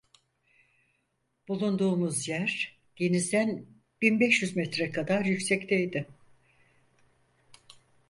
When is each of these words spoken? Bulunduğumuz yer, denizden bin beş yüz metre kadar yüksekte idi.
Bulunduğumuz 1.47 2.27
yer, 2.27 2.79
denizden 2.99 3.65
bin 4.01 4.19
beş 4.19 4.41
yüz 4.41 4.55
metre 4.55 4.91
kadar 4.91 5.25
yüksekte 5.25 5.83
idi. 5.83 6.07